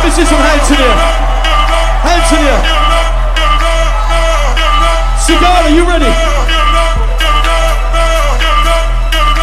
Let 0.00 0.08
me 0.08 0.12
see 0.16 0.24
some 0.24 0.40
hands 0.40 0.64
in 0.70 0.76
here. 0.80 0.96
Hands 2.08 2.32
in 2.32 2.40
here. 2.40 2.60
Cigar, 5.20 5.60
are 5.60 5.68
you 5.68 5.84
ready? 5.84 6.08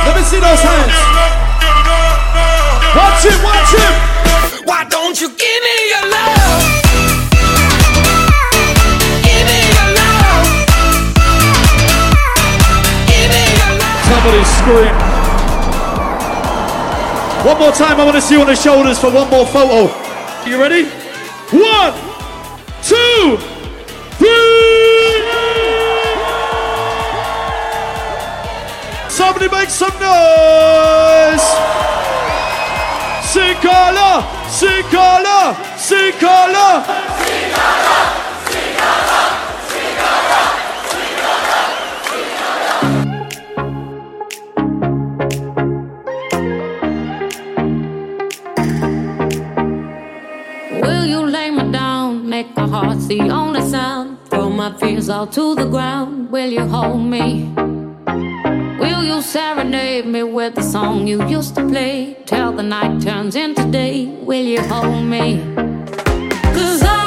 Let 0.01 0.17
me 0.17 0.23
see 0.25 0.41
those 0.41 0.57
hands. 0.57 0.97
Watch 2.97 3.21
it, 3.29 3.38
watch 3.46 3.70
it. 3.78 4.65
Why 4.65 4.83
don't 4.89 5.21
you 5.21 5.29
give 5.29 5.62
me 5.62 5.78
your 5.94 6.10
love? 6.10 6.65
Somebody 14.10 14.44
scream. 14.58 14.96
One 17.45 17.59
more 17.59 17.71
time, 17.71 18.02
I 18.02 18.03
want 18.03 18.16
to 18.16 18.21
see 18.21 18.34
you 18.34 18.41
on 18.41 18.48
the 18.48 18.55
shoulders 18.55 18.98
for 18.98 19.12
one 19.12 19.30
more 19.30 19.45
photo. 19.45 20.06
Are 20.48 20.50
you 20.50 20.62
ready? 20.62 20.86
One, 21.52 21.94
two, 22.82 23.38
three! 24.16 25.20
Somebody 29.10 29.50
make 29.50 29.70
some 29.70 29.91
noise! 30.00 31.44
Sigala! 33.28 34.24
Sigala! 34.48 35.54
Sigala! 35.76 36.86
Sigala! 36.88 37.98
Sigala! 38.48 39.16
heart's 52.77 53.08
the 53.08 53.22
only 53.22 53.62
sound. 53.62 54.18
Throw 54.29 54.49
my 54.49 54.71
fears 54.77 55.10
all 55.10 55.27
to 55.27 55.55
the 55.55 55.65
ground. 55.65 56.29
Will 56.32 56.52
you 56.57 56.65
hold 56.68 57.04
me? 57.04 57.52
Will 58.79 59.04
you 59.04 59.21
serenade 59.21 60.05
me 60.05 60.24
with 60.24 60.55
the 60.55 60.62
song 60.62 61.07
you 61.07 61.18
used 61.27 61.55
to 61.55 61.68
play? 61.68 62.18
Till 62.26 62.52
the 62.52 62.63
night 62.63 63.02
turns 63.02 63.35
into 63.35 63.65
day. 63.71 64.05
Will 64.29 64.45
you 64.45 64.61
hold 64.61 65.03
me? 65.05 65.41
Cause 66.55 66.83
I 66.83 67.06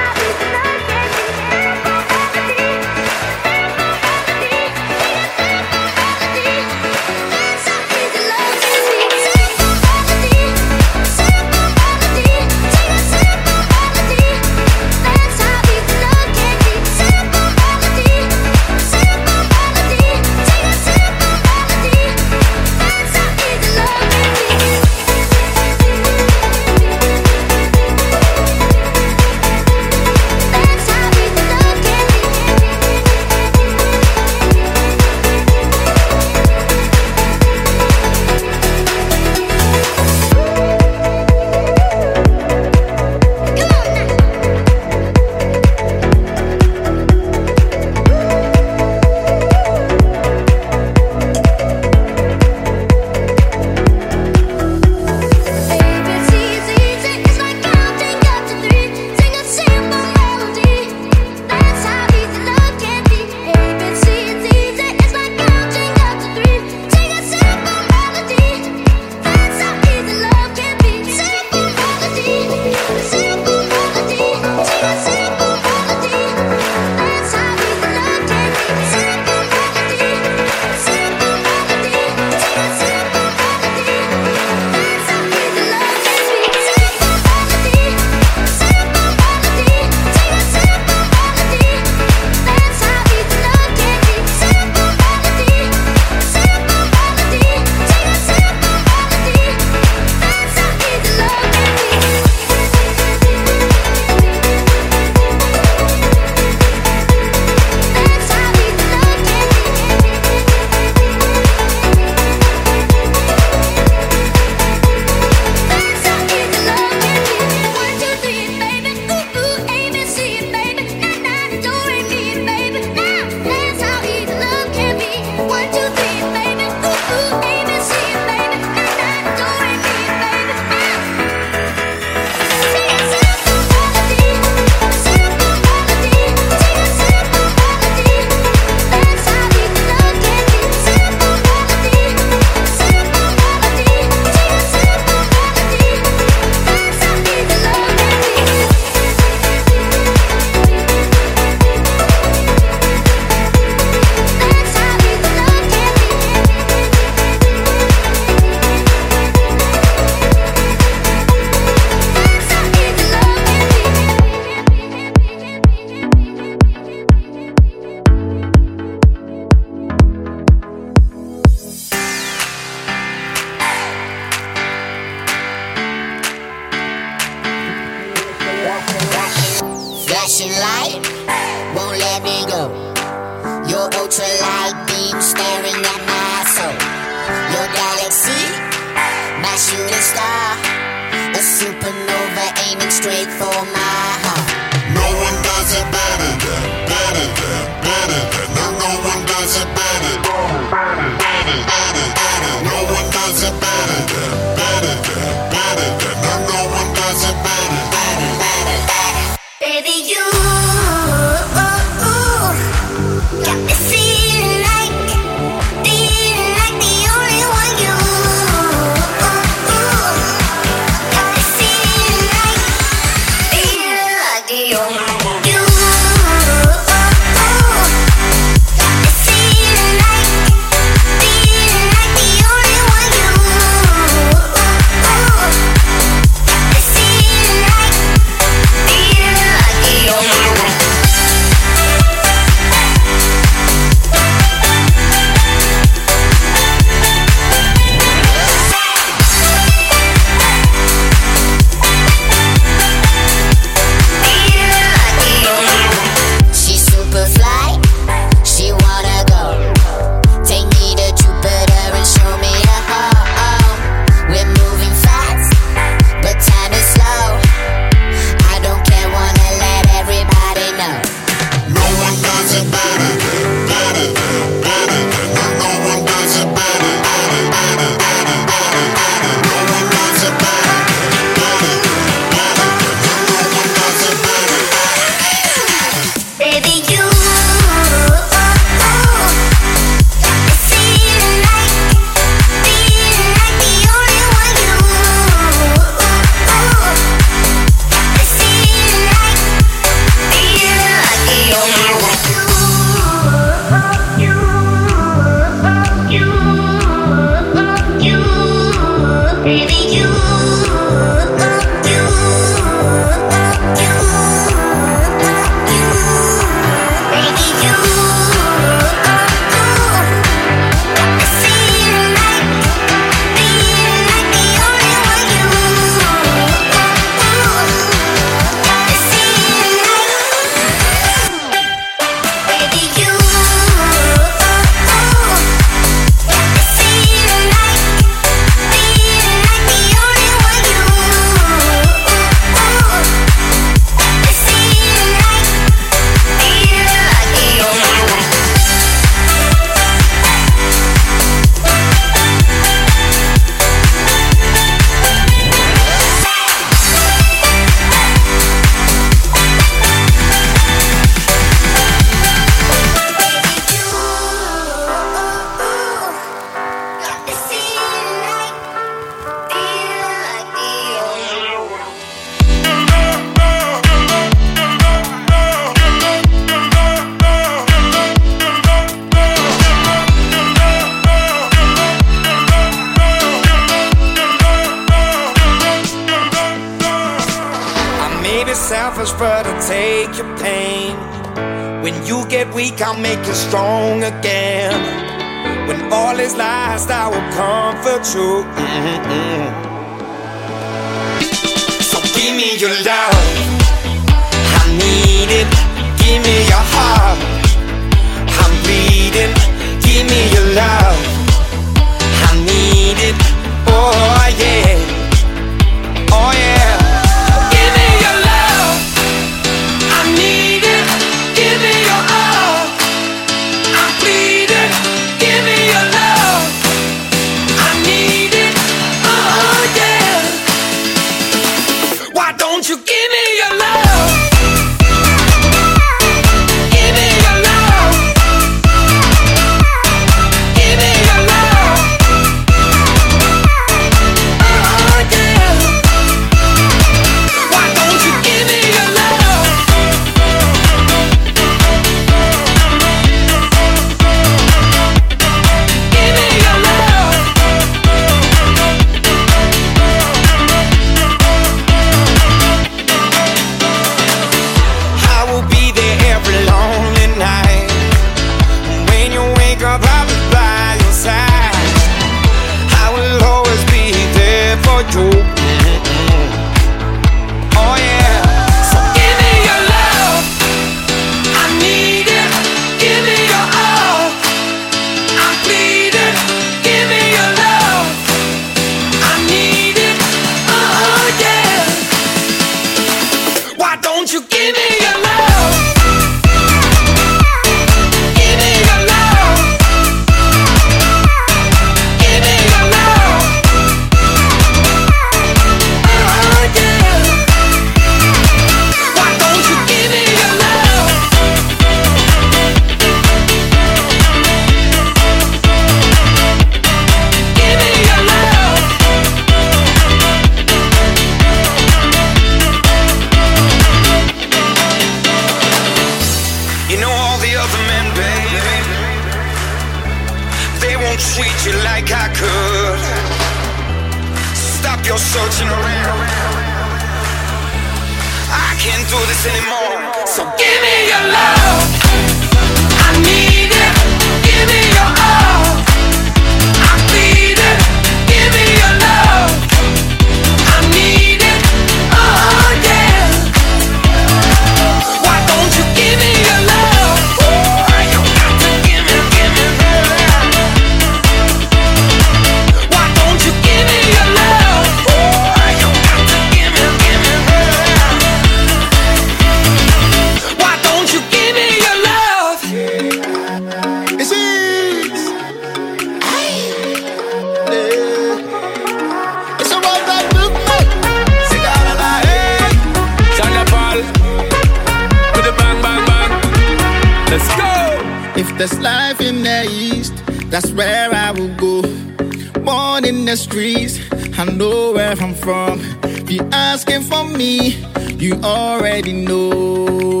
already 598.80 599.04
know. 599.04 600.00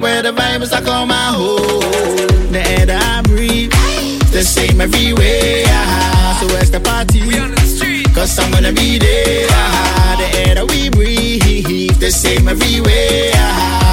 Where 0.00 0.22
the 0.22 0.32
vibes 0.32 0.72
are 0.76 0.82
I 0.82 1.08
my 1.08 1.14
home. 1.14 2.52
The 2.52 2.62
air 2.66 2.86
that 2.86 3.02
I 3.02 3.22
breathe, 3.22 3.70
the 4.32 4.42
same 4.42 4.80
everywhere. 4.80 5.64
So 6.40 6.46
where's 6.48 6.70
the 6.70 6.80
party? 6.80 7.26
We 7.26 7.38
on 7.38 7.52
the 7.52 7.60
street. 7.60 8.12
Cause 8.14 8.38
I'm 8.38 8.50
gonna 8.50 8.72
be 8.72 8.98
there. 8.98 9.46
The 10.18 10.28
air 10.46 10.54
that 10.56 10.66
we 10.68 10.90
breathe, 10.90 11.98
the 12.00 12.10
same 12.10 12.48
everywhere. 12.48 13.83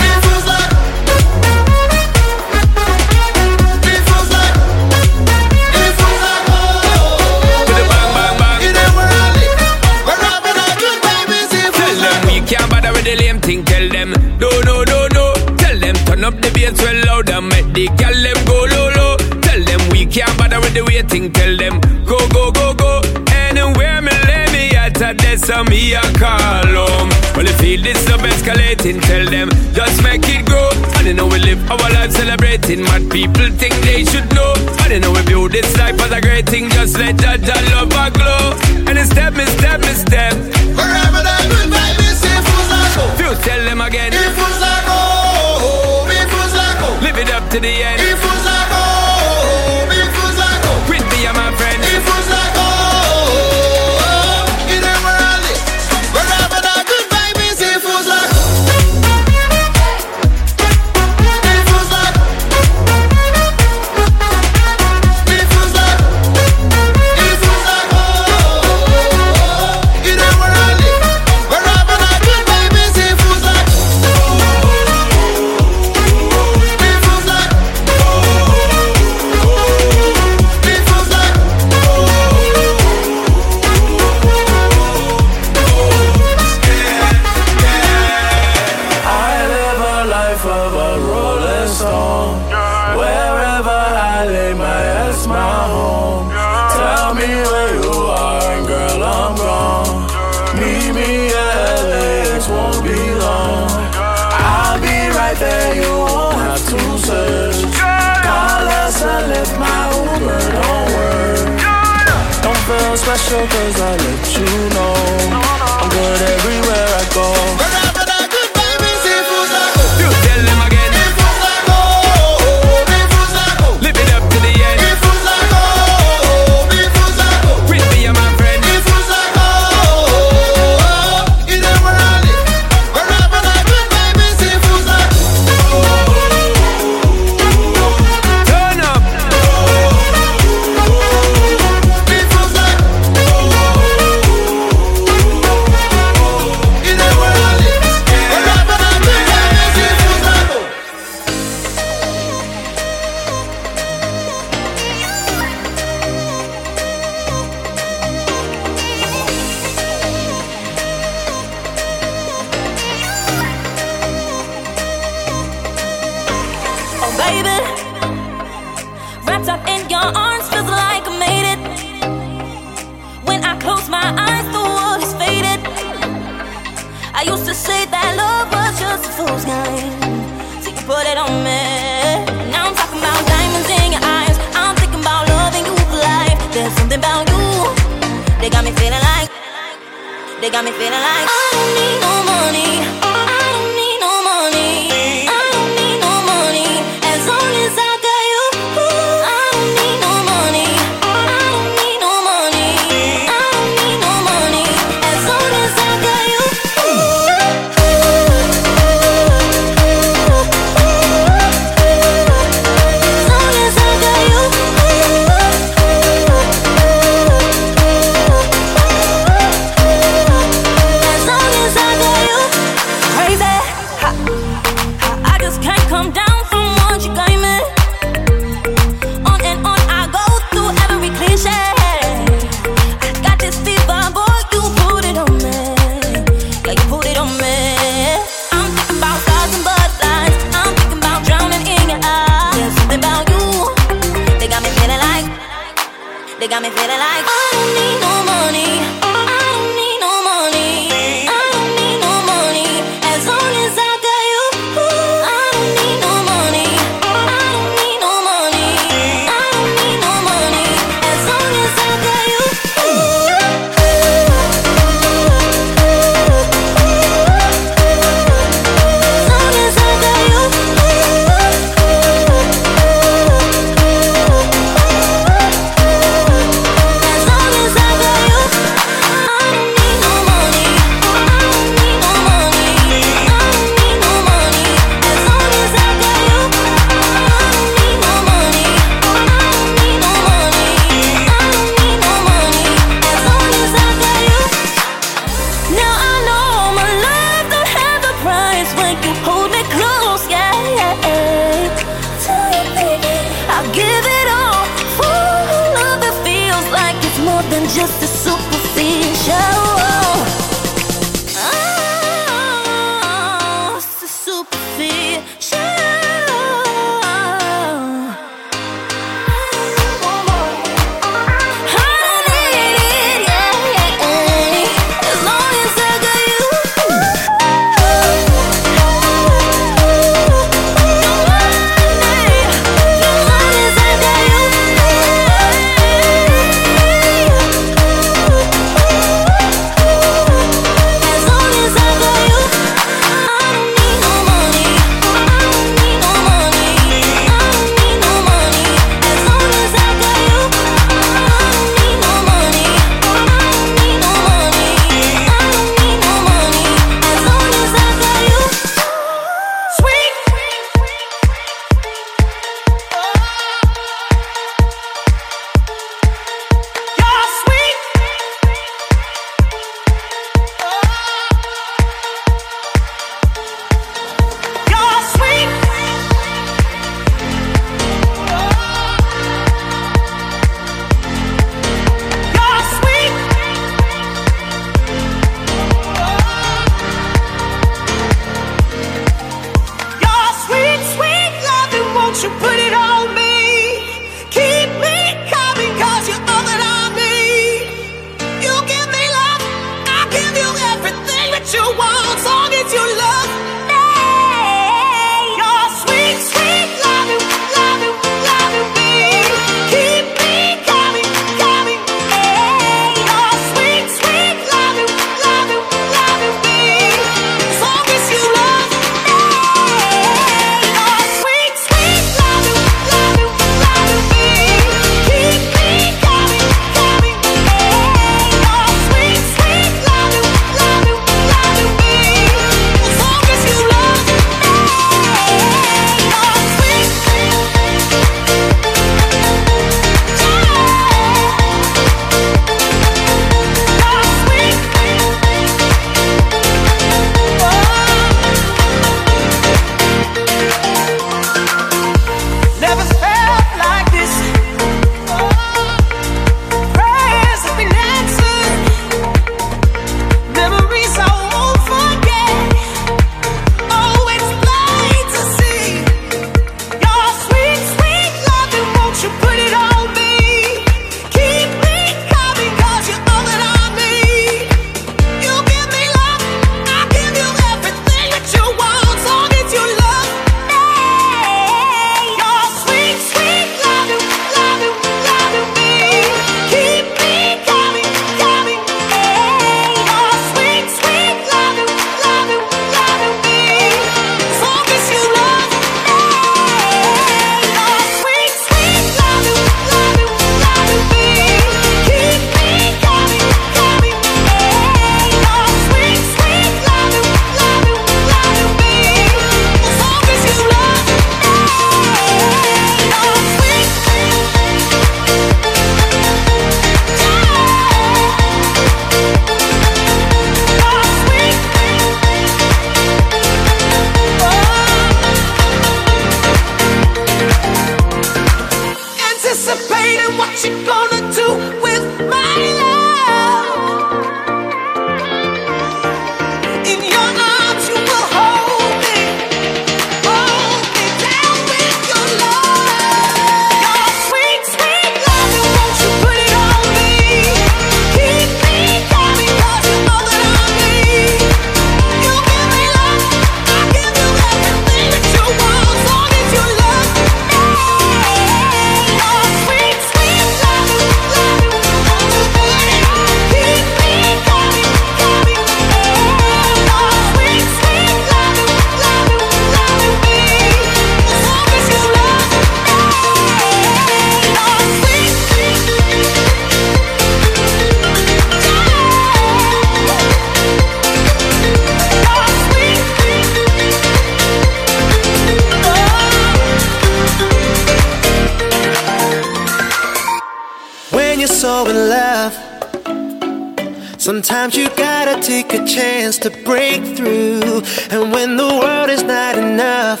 take 595.42 595.60
a 595.60 595.64
chance 595.64 596.18
to 596.18 596.30
break 596.44 596.82
through. 596.96 597.62
And 597.90 598.12
when 598.12 598.36
the 598.36 598.46
world 598.62 598.90
is 598.90 599.02
not 599.02 599.38
enough, 599.38 600.00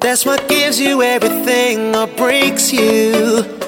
that's 0.00 0.24
what 0.24 0.48
gives 0.48 0.80
you 0.80 1.02
everything 1.02 1.94
or 1.94 2.06
breaks 2.06 2.72
you. 2.72 3.63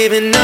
giving 0.00 0.34
up. 0.34 0.39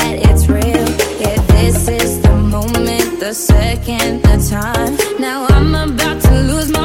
that 0.00 0.16
it's 0.28 0.48
real. 0.48 0.86
Yeah, 1.20 1.38
this 1.54 1.88
is 1.88 2.20
the 2.22 2.34
moment, 2.34 3.20
the 3.20 3.34
second, 3.34 4.22
the 4.22 4.36
time. 4.50 4.94
Now 5.20 5.46
I'm 5.46 5.74
about 5.74 6.20
to 6.22 6.34
lose 6.42 6.70
my. 6.70 6.79